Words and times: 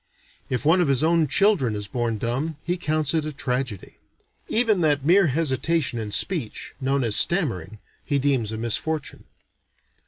If 0.49 0.65
one 0.65 0.81
of 0.81 0.87
his 0.87 1.03
own 1.03 1.27
children 1.27 1.75
is 1.75 1.87
born 1.87 2.17
dumb, 2.17 2.57
he 2.65 2.75
counts 2.75 3.13
it 3.13 3.23
a 3.23 3.31
tragedy. 3.31 3.97
Even 4.49 4.81
that 4.81 5.05
mere 5.05 5.27
hesitation 5.27 5.99
in 5.99 6.09
speech, 6.09 6.73
known 6.81 7.03
as 7.03 7.15
stammering, 7.15 7.77
he 8.03 8.17
deems 8.17 8.51
a 8.51 8.57
misfortune. 8.57 9.25